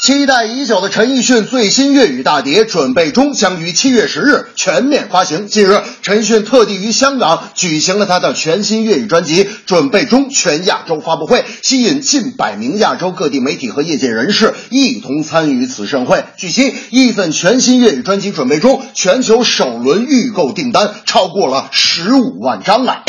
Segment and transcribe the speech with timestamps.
[0.00, 5.48] 期待已久的陈奕迅最新粤语大碟准备中，将于七月十日全面发行。
[5.48, 16.24] 近日，陈奕迅特地于香港举行了他的全新粤语专辑《准备中》全亚洲发布会，吸引近百名亚洲各地媒体和业界人士一同参与此盛会。
[16.36, 23.02] 据悉，一份全新粤语专辑《准备中》全球首轮预购订单超过了十五万张了。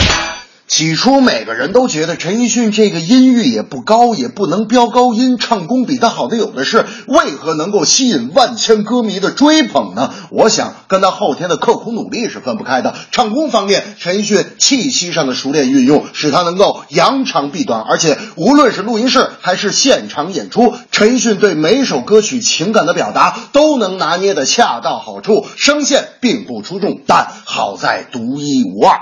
[0.70, 10.14] 起初，每个人都觉得陈奕迅这个音域也不高，也不能飙高音，唱功比他好的有的是，为何能够吸引万千歌迷的追捧呢？
[10.30, 12.94] 我想跟他后天的刻苦努力是分不开的。
[13.12, 29.00] 唱功方面，陈奕迅气息上的熟练运用，使他能够扬长避短，而且无论是录音室还是现场演出，陈奕迅对每首歌曲情感的表达都能拿捏得恰到好处，声线并不出众，但好在独一无二。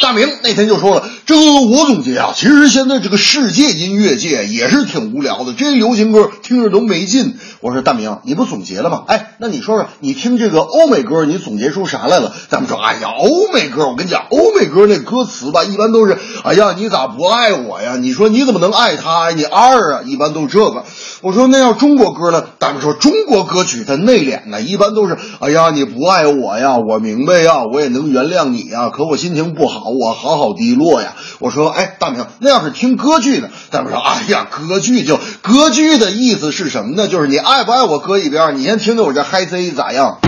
[0.00, 7.36] 大明那天就说了，这个我总结啊，其实现在这个世界音乐界也是挺无聊的，这些流行歌听着都没劲。
[7.60, 9.02] 我说大明，你不总结了吗？
[9.08, 12.32] 哎，那你说说，你听这个欧美歌，你总结出啥来了？
[12.48, 17.96] 咱们说，哎呀，欧美歌，我跟你讲，欧美歌那歌词吧，一般都是，哎呀，你咋不爱我呀？
[17.96, 19.36] 你说你怎么能爱他呀？
[19.36, 20.84] 你二啊，一般都是这个。
[21.24, 22.44] 我说那要中国歌呢？
[22.58, 29.88] 大明说中国歌曲它内敛呢，一般都是，哎呀，你不爱我呀，我明白呀，我也能原谅你呀，可我心情不好。
[29.88, 31.14] 我好好低落呀！
[31.38, 33.48] 我说，哎，大明，那要是听歌剧呢？
[33.70, 37.08] 大明说，哎呀，歌剧就歌剧的意思是什么呢？
[37.08, 40.18] 就是你爱不爱我搁一边，你先听听我这嗨 Z 咋样？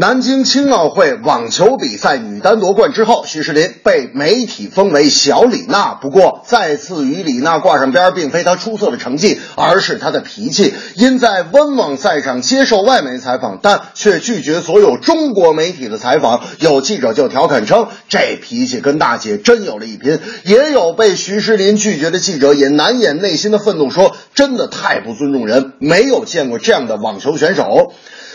[0.00, 5.92] 南京青奥会网球比赛女单夺冠之后，徐诗林被媒体封为小李娜。
[5.92, 10.72] 不过，再次与李娜挂上边，并非她出色的成绩，而是她的脾气。
[10.94, 16.40] 因在温网赛上接受外媒采访，但却拒绝所有中国媒体的采访。
[16.60, 27.92] 有记者就调侃称：“这脾气跟大姐真有了一拼。”也有被徐诗林拒绝的记者也难掩内心的愤怒，说：“真的太不尊重人，没有见过这样的网球选手。”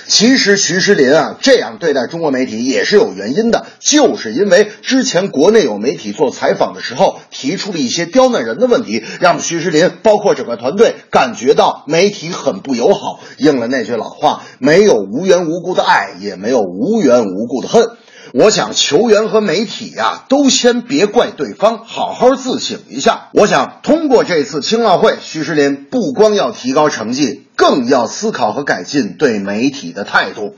[0.07, 13.19] 其实徐诗林啊，这样对待中国媒体也是有原因的，就是因为之前国内有媒体做采访的时候提出了一些刁难人的问题，让徐诗林包括整个团队感觉到媒体很不友好。
[13.37, 17.89] 应了那句老话，没有无缘无故的爱，也没有无缘无故的恨。
[18.37, 23.29] 我想球员和媒体呀，都先别怪对方，好好自省一下。
[23.31, 30.53] 我想通过这次青奥会，徐诗林不光要提高成绩，更要思考和改进对媒体的态度。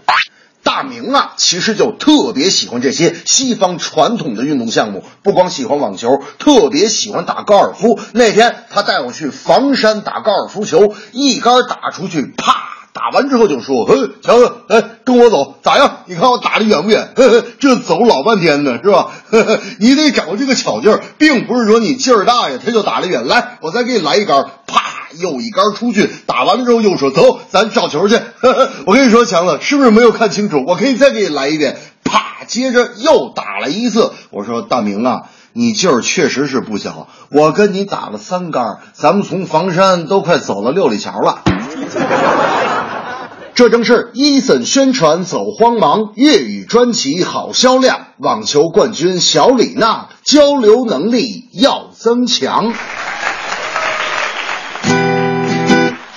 [0.64, 8.00] 大明啊，其实就特别喜欢这些西方传统的运动项目，不光喜欢网球，特别喜欢打高尔夫。
[8.14, 12.57] 那天他带我去房山打高尔夫球，一杆打出去，啪。
[12.98, 15.98] 打完之后就说：“嘿，强子，哎跟我走，咋样？
[16.08, 17.10] 你看我打的远不远？
[17.16, 19.60] 呵 呵这走老半天呢，是吧呵呵？
[19.80, 23.28] 你得找这个巧劲儿，并不是说你劲儿大呀，他就打得远。
[23.28, 24.82] 来，我再给你来一杆，啪，
[25.20, 26.10] 又一杆出去。
[26.26, 28.16] 打完了之后又说：走，咱找球去。
[28.16, 30.64] 呵呵 我跟你说，强子，是不是没有看清楚？
[30.66, 34.12] 我可以再给你来一遍，啪，接着又打了一次。
[34.32, 35.22] 我说大明啊，
[35.54, 41.44] 你劲儿确实是不小，我跟你打了三杆，咱们从房山都快走到六里桥了。”
[43.58, 52.72] 这正是伊森宣传走慌忙，粤语专辑好销量，网球冠军小李娜交流能力要增强。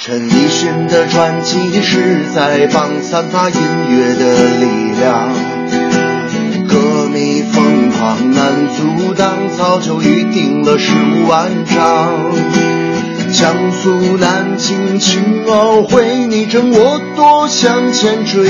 [0.01, 3.59] 陈奕迅的传奇是在帮散发音
[3.89, 5.33] 乐的力量，
[6.69, 12.40] 歌迷疯狂难阻挡，早就预定了十五万张。
[13.41, 18.47] 江苏南京青奥会，你争我夺向前追。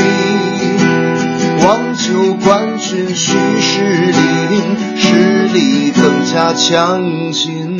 [1.64, 3.84] 网球冠军徐诗
[4.50, 7.78] 林，实力更加强劲。